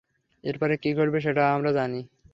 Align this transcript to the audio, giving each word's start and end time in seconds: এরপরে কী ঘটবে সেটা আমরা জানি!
এরপরে 0.43 0.73
কী 0.77 0.89
ঘটবে 0.97 1.19
সেটা 1.25 1.43
আমরা 1.55 1.71
জানি! 1.77 1.99